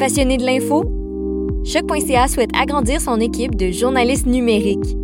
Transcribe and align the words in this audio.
Passionné 0.00 0.38
de 0.38 0.46
l'info? 0.46 0.82
Choc.ca 1.62 2.26
souhaite 2.26 2.56
agrandir 2.58 3.02
son 3.02 3.20
équipe 3.20 3.54
de 3.54 3.70
journalistes 3.70 4.24
numériques. 4.24 4.96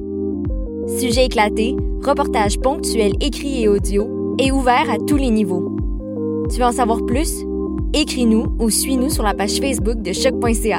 Sujets 0.98 1.26
éclatés, 1.26 1.76
reportages 2.02 2.58
ponctuels 2.58 3.12
écrits 3.20 3.62
et 3.62 3.68
audio 3.68 4.34
et 4.38 4.50
ouverts 4.50 4.88
à 4.90 4.96
tous 4.96 5.18
les 5.18 5.28
niveaux. 5.28 5.76
Tu 6.50 6.60
veux 6.60 6.64
en 6.64 6.72
savoir 6.72 7.04
plus? 7.04 7.30
Écris-nous 7.92 8.46
ou 8.58 8.70
suis-nous 8.70 9.10
sur 9.10 9.22
la 9.22 9.34
page 9.34 9.58
Facebook 9.60 10.00
de 10.00 10.14
Choc.ca. 10.14 10.78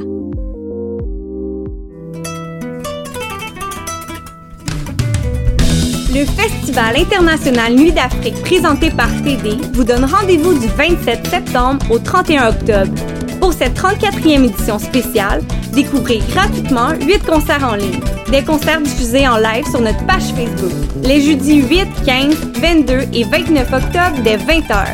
Le 6.09 6.26
Festival 6.26 6.98
international 6.98 7.76
Nuit 7.76 7.91
d'Afrique 7.91 8.41
présenté 8.41 8.90
par 8.90 9.09
TD 9.21 9.57
vous 9.73 9.84
donne 9.84 10.05
rendez-vous 10.05 10.57
du 10.57 10.65
27 10.70 11.27
septembre 11.27 11.85
au 11.91 11.99
31 11.99 12.49
octobre. 12.49 13.16
Pour 13.48 13.54
cette 13.54 13.80
34e 13.80 14.44
édition 14.44 14.78
spéciale, 14.78 15.41
découvrez 15.71 16.20
gratuitement 16.34 16.90
8 16.99 17.26
concerts 17.26 17.63
en 17.63 17.76
ligne. 17.76 18.02
Des 18.30 18.44
concerts 18.44 18.82
diffusés 18.82 19.26
en 19.26 19.38
live 19.38 19.63
sur 19.71 19.80
notre 19.80 20.05
page 20.05 20.34
Facebook. 20.34 20.74
Les 21.02 21.21
jeudis 21.21 21.62
8, 21.62 21.88
15, 22.05 22.36
22 22.60 23.04
et 23.13 23.24
29 23.24 23.71
octobre 23.71 24.21
dès 24.21 24.36
20h. 24.36 24.86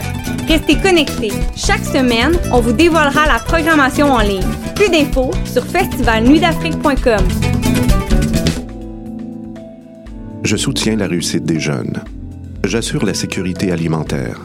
Restez 0.48 0.78
connectés. 0.78 1.32
Chaque 1.56 1.84
semaine, 1.84 2.38
on 2.52 2.62
vous 2.62 2.74
dévoilera 2.74 3.26
la 3.26 3.40
programmation 3.40 4.12
en 4.12 4.20
ligne. 4.20 4.46
Plus 4.76 4.90
d'infos 4.90 5.32
sur 5.46 5.66
festivalnuitdafrique.com. 5.66 7.28
Je 10.44 10.56
soutiens 10.56 10.96
la 10.96 11.08
réussite 11.08 11.44
des 11.44 11.60
jeunes. 11.60 12.04
J'assure 12.64 13.04
la 13.04 13.16
sécurité 13.16 13.72
alimentaire. 13.72 14.42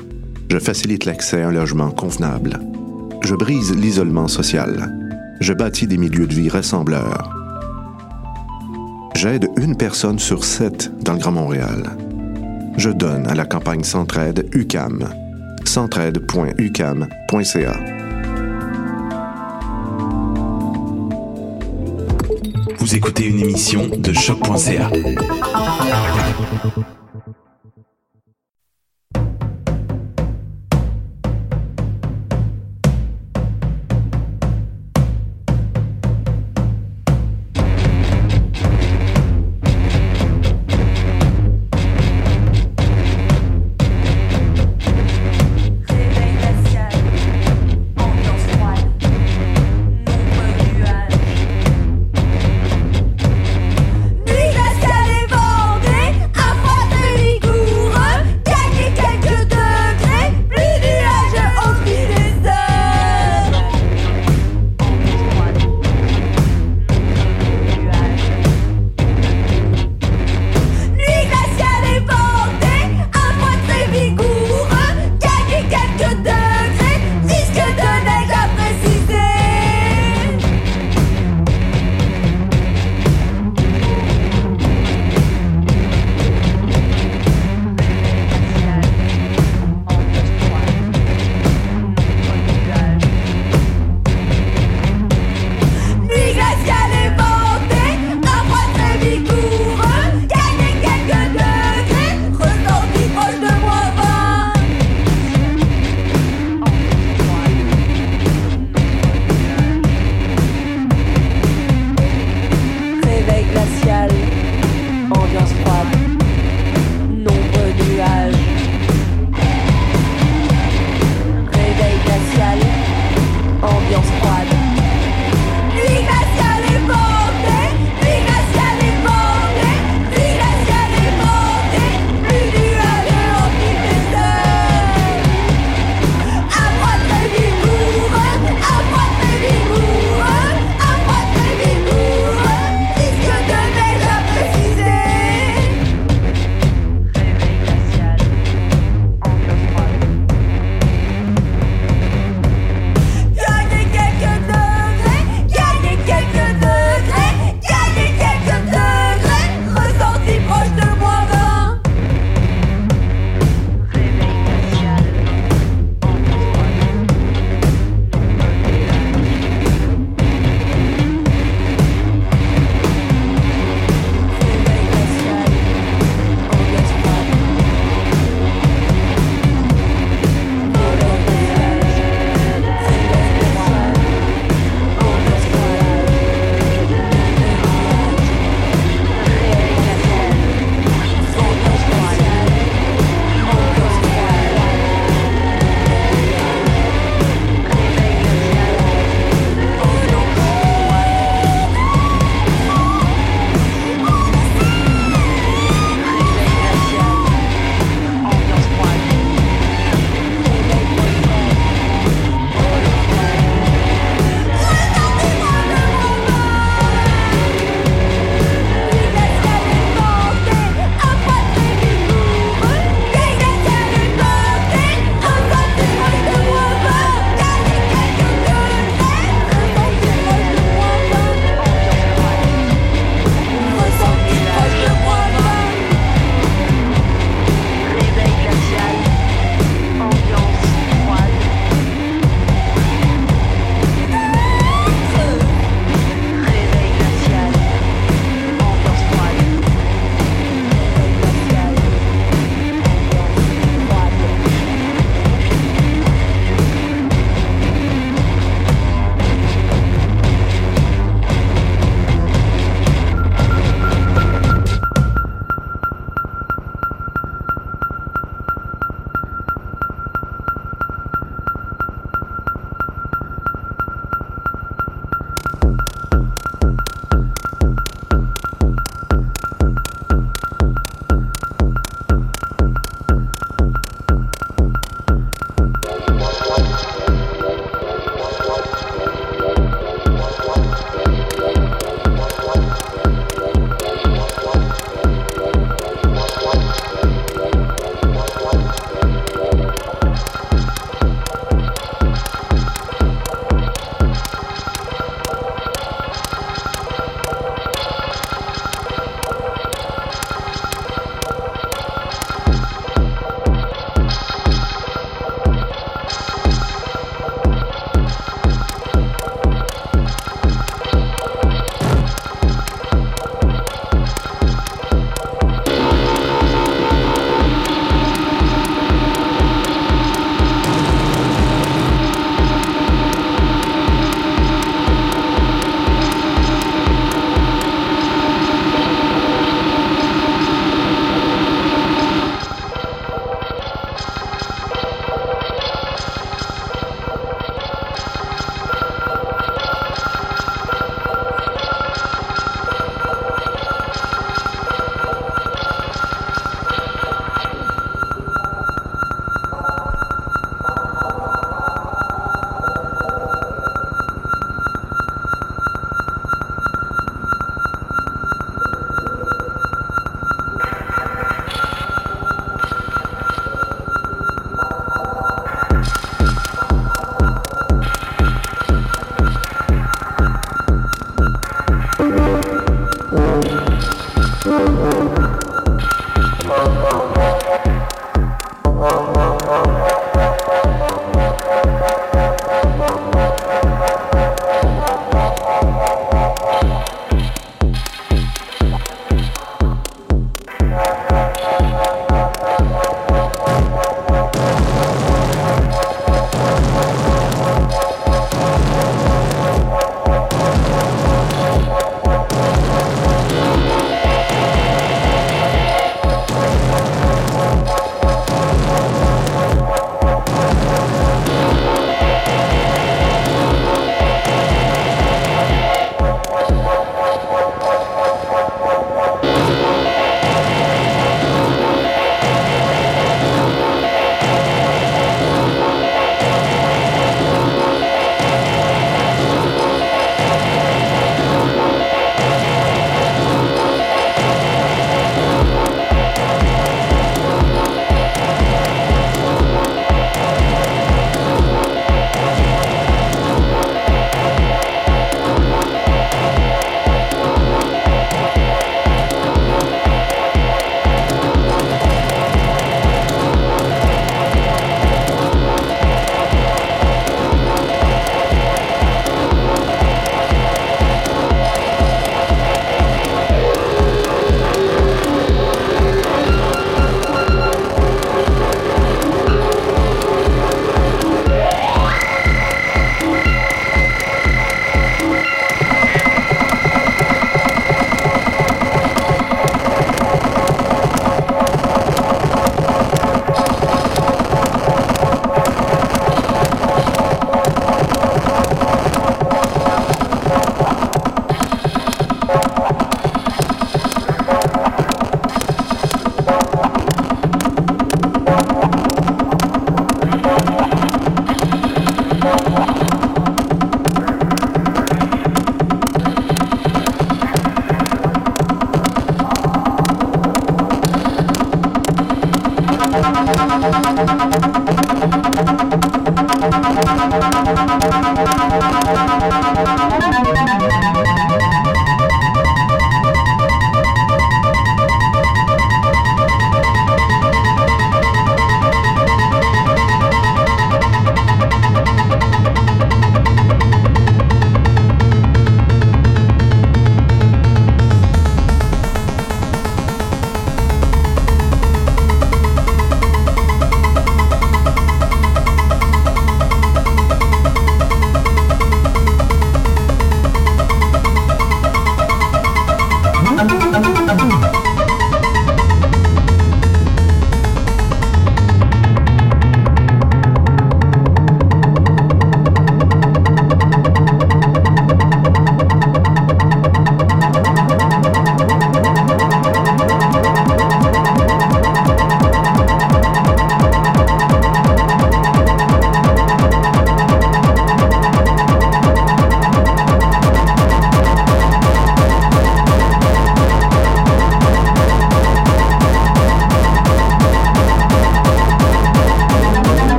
Je 0.50 0.58
facilite 0.58 1.04
l'accès 1.04 1.42
à 1.42 1.48
un 1.48 1.52
logement 1.52 1.90
convenable. 1.90 2.58
Je 3.22 3.34
brise 3.34 3.74
l'isolement 3.74 4.28
social. 4.28 4.94
Je 5.40 5.52
bâtis 5.52 5.86
des 5.86 5.98
milieux 5.98 6.26
de 6.26 6.34
vie 6.34 6.48
rassembleurs. 6.48 7.34
J'aide 9.14 9.48
une 9.56 9.76
personne 9.76 10.18
sur 10.18 10.44
sept 10.44 10.92
dans 11.02 11.14
le 11.14 11.18
Grand 11.18 11.32
Montréal. 11.32 11.96
Je 12.76 12.90
donne 12.90 13.26
à 13.26 13.34
la 13.34 13.44
campagne 13.44 13.82
Centraide 13.82 14.48
UCAM. 14.52 15.08
centraide.ucam.ca. 15.64 17.76
Vous 22.78 22.94
écoutez 22.94 23.26
une 23.26 23.40
émission 23.40 23.88
de 23.98 24.12
choc.ca. 24.12 24.90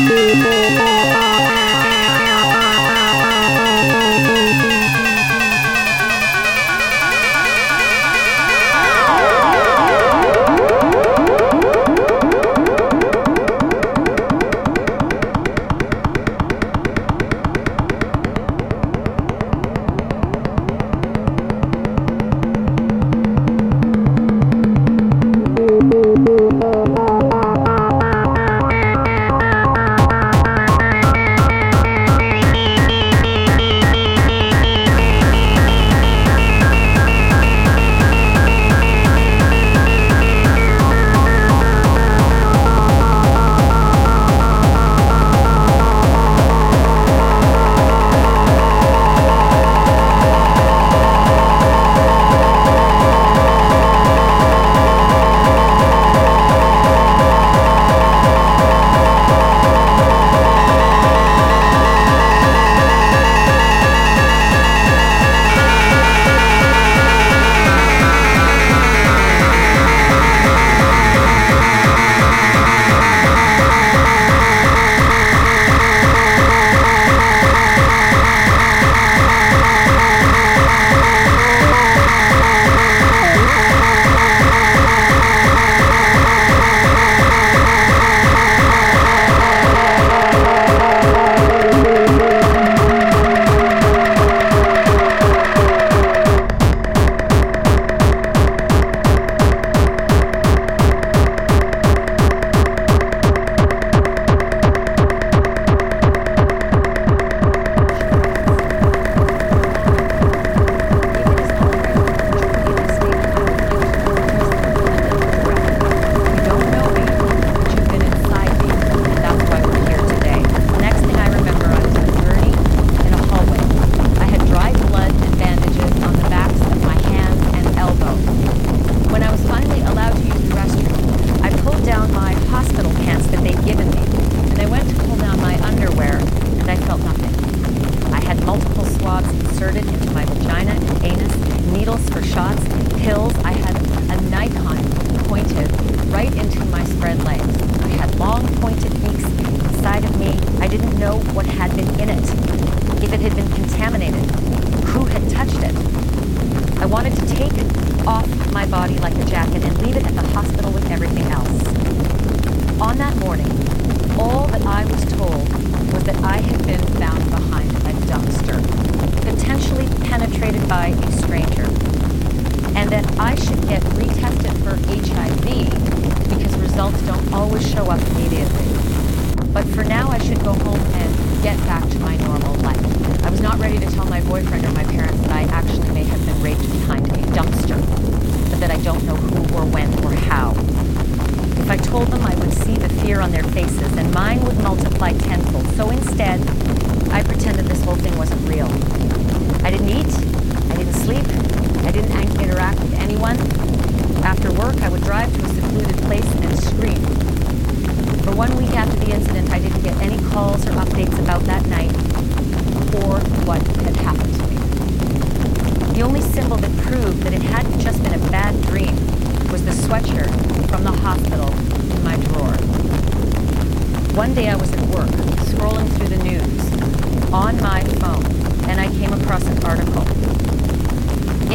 Música 0.00 0.89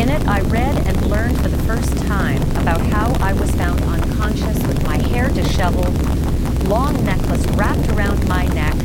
In 0.05 0.11
it, 0.11 0.27
I 0.27 0.41
read 0.41 0.85
and 0.85 1.09
learned 1.09 1.41
for 1.41 1.49
the 1.49 1.57
first 1.63 1.97
time 2.05 2.39
about 2.59 2.79
how 2.79 3.11
I 3.25 3.33
was 3.33 3.49
found 3.55 3.81
unconscious 3.81 4.55
with 4.67 4.83
my 4.83 4.99
hair 4.99 5.29
disheveled, 5.29 5.97
long 6.67 7.03
necklace 7.03 7.43
wrapped 7.57 7.89
around 7.89 8.27
my 8.27 8.45
neck, 8.53 8.75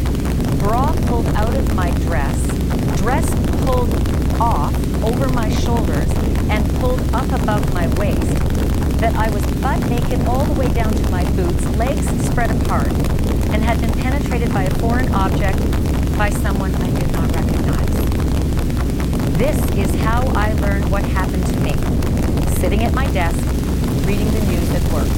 bra 0.61 0.91
pulled 1.09 1.27
out 1.37 1.55
of 1.55 1.75
my 1.75 1.91
dress, 2.09 2.39
dress 3.03 3.29
pulled 3.67 3.93
off 4.41 4.75
over 5.05 5.29
my 5.35 5.51
shoulders 5.51 6.09
and 6.49 6.67
pulled 6.81 7.03
up 7.13 7.31
above 7.43 7.71
my 7.75 7.87
waist, 7.99 8.39
that 8.97 9.15
I 9.15 9.29
was 9.29 9.45
butt 9.61 9.79
naked 9.91 10.27
all 10.27 10.47
the 10.47 10.59
way 10.59 10.73
down 10.73 10.91
to 10.91 11.11
my 11.11 11.31
boots, 11.33 11.67
legs 11.77 12.09
spread 12.25 12.51
apart, 12.63 12.95
and 13.53 13.63
had 13.63 13.79
been 13.83 13.93
penetrated 13.93 14.55
by 14.55 14.63
a 14.63 14.75
foreign 14.77 15.13
object 15.13 15.59
by 16.17 16.31
someone 16.31 16.75
I 16.77 16.89
did 16.99 17.13
not 17.13 17.37
recognize. 17.37 17.60
This 19.41 19.57
is 19.73 19.95
how 20.03 20.21
I 20.37 20.53
learned 20.61 20.91
what 20.93 21.03
happened 21.03 21.47
to 21.47 21.61
me, 21.61 21.73
sitting 22.61 22.85
at 22.85 22.93
my 22.93 23.11
desk, 23.11 23.41
reading 24.07 24.31
the 24.33 24.45
news 24.45 24.69
at 24.69 24.85
work. 24.93 25.09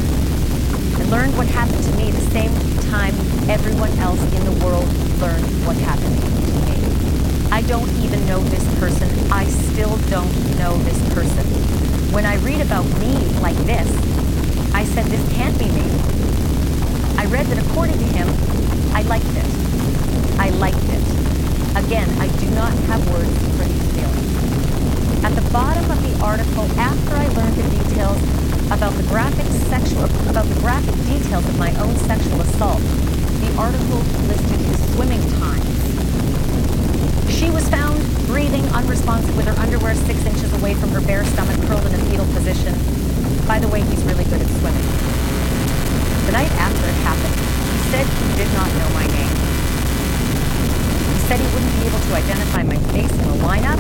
and 1.00 1.10
learned 1.10 1.36
what 1.36 1.48
happened 1.48 1.82
to 1.82 1.92
me 1.96 2.12
the 2.12 2.30
same 2.30 2.54
time 2.88 3.12
everyone 3.50 3.90
else 3.98 4.22
in 4.38 4.44
the 4.44 4.64
world 4.64 4.86
learned 5.18 5.66
what 5.66 5.74
happened 5.78 6.14
to 6.22 6.28
me. 6.70 7.50
I 7.50 7.62
don't 7.62 7.90
even 7.98 8.24
know 8.28 8.38
this 8.38 8.62
person. 8.78 9.08
I 9.32 9.44
still 9.46 9.96
don't 10.06 10.32
know 10.56 10.78
this 10.86 11.02
person. 11.12 11.44
When 12.14 12.24
I 12.24 12.36
read 12.46 12.60
about 12.60 12.86
me 13.02 13.18
like 13.42 13.58
this, 13.66 13.90
I 14.72 14.84
said, 14.84 15.06
this 15.06 15.26
can't 15.34 15.58
be 15.58 15.66
me. 15.66 15.90
I 17.18 17.26
read 17.26 17.46
that 17.46 17.58
according 17.58 17.98
to 17.98 18.04
him, 18.14 18.28
I 18.94 19.02
liked 19.02 19.34
it. 19.34 19.50
I 20.38 20.50
liked 20.62 20.86
it. 20.94 21.02
Again, 21.74 22.08
I 22.20 22.28
do 22.38 22.48
not 22.50 22.72
have 22.86 23.02
words 23.10 23.56
for 23.58 23.64
him. 23.64 23.81
At 25.22 25.38
the 25.38 25.50
bottom 25.52 25.86
of 25.88 26.02
the 26.02 26.18
article, 26.18 26.66
after 26.74 27.14
I 27.14 27.28
learned 27.38 27.54
the 27.54 27.62
details 27.78 28.18
about 28.74 28.90
the 28.98 29.06
graphic 29.06 29.46
sexual 29.70 30.04
about 30.26 30.46
the 30.50 30.58
graphic 30.58 30.98
details 31.06 31.46
of 31.46 31.56
my 31.62 31.70
own 31.78 31.94
sexual 32.10 32.40
assault, 32.42 32.82
the 33.38 33.54
article 33.54 34.02
listed 34.26 34.58
his 34.66 34.82
swimming 34.94 35.22
times. 35.38 35.70
She 37.30 37.54
was 37.54 37.62
found 37.70 38.02
breathing 38.26 38.66
unresponsive 38.74 39.36
with 39.36 39.46
her 39.46 39.54
underwear 39.62 39.94
six 39.94 40.26
inches 40.26 40.52
away 40.58 40.74
from 40.74 40.90
her 40.90 41.00
bare 41.00 41.24
stomach, 41.24 41.54
curled 41.70 41.86
in 41.86 41.94
a 41.94 42.02
fetal 42.10 42.26
position. 42.34 42.74
By 43.46 43.60
the 43.62 43.68
way, 43.68 43.86
he's 43.86 44.02
really 44.02 44.24
good 44.26 44.42
at 44.42 44.50
swimming. 44.58 44.88
The 46.26 46.34
night 46.34 46.50
after 46.58 46.82
it 46.82 46.98
happened, 47.06 47.38
he 47.38 47.78
said 47.94 48.06
he 48.10 48.42
did 48.42 48.50
not 48.58 48.66
know 48.74 48.90
my 48.98 49.06
name. 49.06 49.34
He 51.14 51.20
said 51.30 51.38
he 51.38 51.46
wouldn't 51.54 51.74
be 51.78 51.86
able 51.86 52.02
to 52.10 52.12
identify 52.18 52.62
my 52.66 52.78
face 52.90 53.12
in 53.12 53.26
the 53.30 53.38
lineup, 53.46 53.78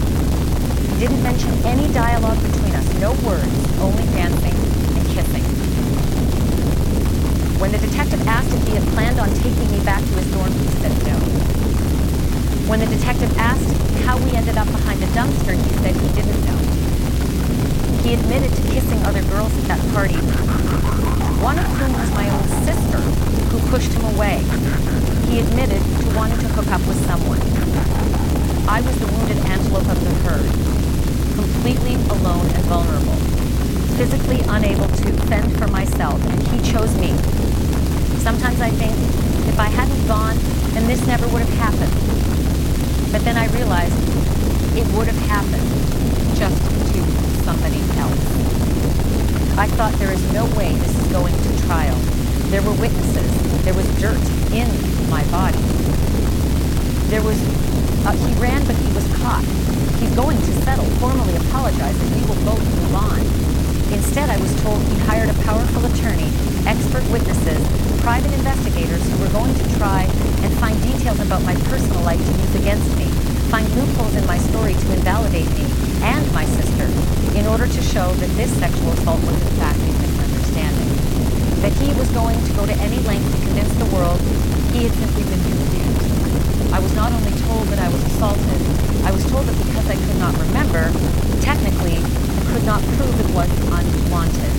he 1.02 1.08
didn't 1.08 1.24
mention 1.24 1.50
any 1.66 1.92
dialogue 1.92 2.38
between 2.46 2.78
us, 2.78 2.86
no 3.02 3.10
words, 3.26 3.50
only 3.82 4.06
dancing 4.14 4.54
and 4.54 5.04
kissing. 5.10 5.42
When 7.58 7.72
the 7.72 7.78
detective 7.78 8.22
asked 8.28 8.54
if 8.54 8.62
he 8.68 8.76
had 8.78 8.86
planned 8.94 9.18
on 9.18 9.28
taking 9.42 9.68
me 9.72 9.82
back 9.82 9.98
to 9.98 10.14
his 10.14 10.30
dorm, 10.30 10.52
he 10.52 10.68
said 10.78 10.94
no. 11.02 11.18
When 12.70 12.78
the 12.78 12.86
detective 12.86 13.36
asked 13.36 13.66
how 14.06 14.16
we 14.16 14.30
ended 14.30 14.56
up 14.56 14.70
behind 14.70 15.02
a 15.02 15.08
dumpster, 15.10 15.58
he 15.58 15.70
said 15.82 15.98
he 15.98 16.06
didn't 16.14 16.38
know. 16.46 16.60
He 18.06 18.14
admitted 18.14 18.54
to 18.54 18.62
kissing 18.70 19.02
other 19.02 19.26
girls 19.26 19.50
at 19.58 19.74
that 19.74 19.82
party, 19.90 20.22
one 21.42 21.58
of 21.58 21.66
whom 21.82 21.98
was 21.98 22.10
my 22.14 22.30
own 22.30 22.46
sister, 22.62 23.02
who 23.50 23.58
pushed 23.74 23.90
him 23.90 24.04
away. 24.14 24.38
He 25.26 25.40
admitted 25.40 25.82
to 25.82 26.14
wanting 26.14 26.38
to 26.38 26.48
hook 26.54 26.70
up 26.70 26.86
with 26.86 27.04
someone. 27.10 27.42
I 28.70 28.80
was 28.80 28.96
the 29.00 29.10
wounded 29.10 29.38
antelope 29.50 29.90
of 29.90 29.98
the 29.98 30.14
herd, 30.30 30.72
completely 31.62 31.94
alone 32.10 32.44
and 32.44 32.64
vulnerable, 32.64 33.14
physically 33.94 34.40
unable 34.48 34.88
to 34.98 35.12
fend 35.30 35.46
for 35.56 35.68
myself, 35.68 36.20
and 36.26 36.42
he 36.48 36.58
chose 36.72 36.92
me. 36.98 37.14
Sometimes 38.18 38.60
I 38.60 38.68
think 38.70 38.90
if 39.46 39.56
I 39.60 39.68
hadn't 39.70 40.08
gone, 40.08 40.36
then 40.74 40.88
this 40.88 41.06
never 41.06 41.24
would 41.28 41.42
have 41.42 41.54
happened. 41.70 41.94
But 43.12 43.22
then 43.22 43.36
I 43.36 43.46
realized 43.54 43.94
it 44.74 44.84
would 44.98 45.06
have 45.06 45.22
happened 45.30 45.62
just 46.34 46.58
to 46.66 46.98
somebody 47.46 47.78
else. 47.94 48.18
I 49.56 49.68
thought 49.78 49.92
there 50.00 50.10
is 50.10 50.32
no 50.32 50.46
way 50.58 50.72
this 50.72 50.98
is 50.98 51.12
going 51.12 51.32
to 51.32 51.62
trial. 51.62 51.94
There 52.50 52.62
were 52.62 52.74
witnesses. 52.74 53.30
There 53.62 53.74
was 53.74 53.86
dirt 54.02 54.18
in 54.50 54.66
my 55.08 55.22
body. 55.30 55.62
There 57.06 57.22
was, 57.22 57.38
uh, 58.04 58.12
he 58.12 58.34
ran, 58.40 58.64
but 58.66 58.74
he 58.76 58.90
was 58.94 59.06
caught. 59.22 59.44
He's 60.02 60.14
going 60.16 60.36
to 60.36 60.52
settle, 60.66 60.86
formally 60.98 61.36
apologize, 61.36 61.94
and 61.94 62.10
we 62.18 62.22
will 62.26 62.42
both 62.42 62.62
move 62.62 62.94
on. 62.98 63.20
Instead, 63.94 64.30
I 64.30 64.38
was 64.40 64.50
told 64.62 64.82
he 64.82 64.98
hired 65.06 65.30
a 65.30 65.38
powerful 65.46 65.86
attorney, 65.86 66.26
expert 66.66 67.04
witnesses, 67.14 67.62
private 68.02 68.32
investigators 68.34 69.04
who 69.06 69.16
were 69.22 69.30
going 69.30 69.54
to 69.54 69.64
try 69.78 70.02
and 70.42 70.50
find 70.58 70.74
details 70.82 71.20
about 71.20 71.42
my 71.46 71.54
personal 71.70 72.02
life 72.02 72.18
to 72.18 72.32
use 72.42 72.54
against 72.56 72.90
me, 72.98 73.06
find 73.52 73.68
loopholes 73.76 74.16
in 74.16 74.26
my 74.26 74.38
story 74.50 74.74
to 74.74 74.86
invalidate 74.92 75.46
me 75.54 75.62
and 76.02 76.24
my 76.32 76.44
sister, 76.58 76.90
in 77.38 77.46
order 77.46 77.66
to 77.68 77.80
show 77.82 78.10
that 78.18 78.30
this 78.34 78.50
sexual 78.58 78.90
assault 78.98 79.20
was 79.22 79.38
in 79.38 79.54
fact 79.62 79.78
a 79.78 79.92
misunderstanding. 80.02 80.90
That 81.62 81.72
he 81.78 81.94
was 81.94 82.10
going 82.10 82.42
to 82.42 82.52
go 82.54 82.66
to 82.66 82.74
any 82.82 82.98
length 83.06 83.30
to 83.30 83.38
convince 83.46 83.72
the 83.78 83.86
world 83.94 84.18
he 84.74 84.82
had 84.88 84.92
simply 84.98 85.22
been 85.22 85.42
confused. 85.46 86.11
I 86.72 86.80
was 86.80 86.94
not 86.96 87.12
only 87.12 87.36
told 87.44 87.68
that 87.68 87.78
I 87.78 87.88
was 87.92 88.02
assaulted, 88.08 88.60
I 89.04 89.12
was 89.12 89.20
told 89.28 89.44
that 89.44 89.56
because 89.60 89.86
I 89.92 89.96
could 89.96 90.16
not 90.16 90.32
remember, 90.40 90.88
technically, 91.44 92.00
I 92.00 92.42
could 92.48 92.64
not 92.64 92.80
prove 92.96 93.12
it 93.12 93.28
was 93.36 93.52
unwanted. 93.68 94.52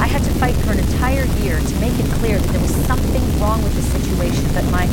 I 0.00 0.08
had 0.08 0.24
to 0.24 0.32
fight 0.40 0.56
for 0.64 0.72
an 0.72 0.80
entire 0.80 1.28
year 1.44 1.60
to 1.60 1.74
make 1.84 1.92
it 2.00 2.08
clear 2.16 2.40
that 2.40 2.48
there 2.48 2.64
was 2.64 2.72
something 2.88 3.20
wrong 3.40 3.60
with 3.60 3.76
the 3.76 3.84
situation, 3.92 4.48
that 4.56 4.64
my 4.72 4.88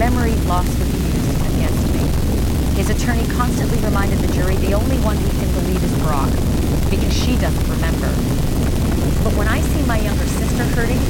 memory 0.00 0.32
loss 0.48 0.64
was 0.80 0.88
used 0.88 1.36
against 1.52 1.84
me. 1.92 2.04
His 2.80 2.88
attorney 2.88 3.28
constantly 3.36 3.76
reminded 3.84 4.24
the 4.24 4.32
jury 4.32 4.56
the 4.56 4.72
only 4.72 4.96
one 5.04 5.20
who 5.20 5.28
can 5.36 5.52
believe 5.52 5.84
is 5.84 5.92
Brock, 6.00 6.32
because 6.88 7.12
she 7.12 7.36
doesn't 7.36 7.68
remember. 7.76 8.08
But 9.20 9.36
when 9.36 9.48
I 9.52 9.60
see 9.60 9.84
my 9.84 10.00
younger 10.00 10.24
sister 10.24 10.64
hurting, 10.72 11.00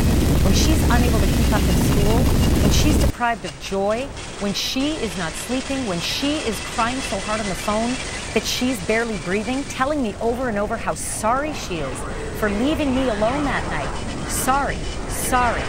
when 0.42 0.52
she's 0.52 0.82
unable 0.90 1.22
to 1.22 1.30
keep 1.30 1.50
up 1.54 1.62
in 1.62 1.78
school, 1.94 2.49
when 2.60 2.70
she's 2.72 2.96
deprived 2.98 3.44
of 3.44 3.60
joy, 3.60 4.06
when 4.40 4.52
she 4.52 4.92
is 4.96 5.16
not 5.16 5.32
sleeping, 5.32 5.86
when 5.86 6.00
she 6.00 6.36
is 6.38 6.58
crying 6.74 6.98
so 6.98 7.18
hard 7.20 7.40
on 7.40 7.48
the 7.48 7.54
phone 7.54 7.90
that 8.34 8.42
she's 8.44 8.78
barely 8.86 9.16
breathing, 9.18 9.64
telling 9.64 10.02
me 10.02 10.14
over 10.20 10.48
and 10.48 10.58
over 10.58 10.76
how 10.76 10.94
sorry 10.94 11.52
she 11.54 11.78
is 11.78 11.98
for 12.38 12.50
leaving 12.50 12.94
me 12.94 13.08
alone 13.08 13.44
that 13.44 13.64
night. 13.70 14.28
Sorry, 14.30 14.76
sorry, 15.08 15.62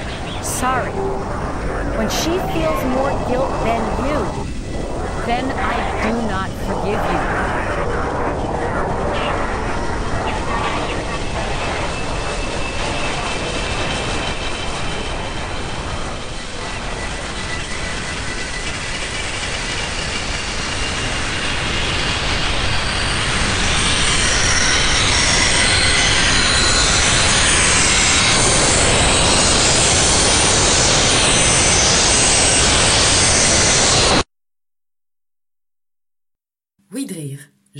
sorry. 0.43 0.91
When 1.97 2.09
she 2.09 2.31
feels 2.53 2.83
more 2.95 3.11
guilt 3.29 3.51
than 3.63 3.81
you, 4.05 4.45
then 5.25 5.45
I 5.57 6.11
do 6.11 6.27
not 6.27 6.49
forgive 6.67 7.55
you. 7.57 7.60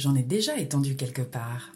J'en 0.02 0.16
ai 0.16 0.24
déjà 0.24 0.58
étendu 0.58 0.96
quelque 0.96 1.22
part. 1.22 1.74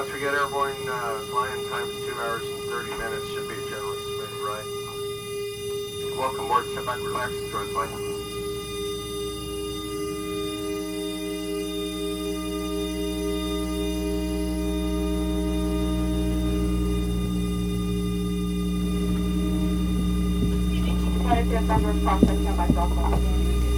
Once 0.00 0.12
we 0.14 0.18
get 0.18 0.32
airborne, 0.32 0.72
uh, 0.88 1.18
flying 1.28 1.68
times 1.68 1.92
2 2.06 2.14
hours 2.14 2.42
and 2.42 2.58
30 2.70 2.88
minutes 2.96 3.28
should 3.34 3.46
be 3.46 3.52
a 3.52 3.60
generally 3.68 3.98
smooth 3.98 4.32
Right. 4.40 4.64
Welcome 6.16 6.46
aboard, 6.46 6.64
sit 6.72 6.86
back, 6.86 6.96
relax, 7.00 7.34
enjoy 7.34 7.58
the 7.58 7.72
flight. 7.74 7.90
Number 21.68 21.92
process 22.00 22.30
and 22.30 22.56
myself. 22.56 23.69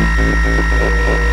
Thank 0.00 1.24
you. 1.24 1.29